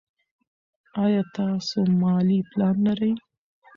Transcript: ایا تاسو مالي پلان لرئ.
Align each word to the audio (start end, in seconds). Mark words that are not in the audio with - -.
ایا 1.03 1.21
تاسو 1.35 1.77
مالي 1.99 2.39
پلان 2.49 2.75
لرئ. 2.85 3.13